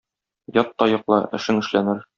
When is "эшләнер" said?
1.67-2.07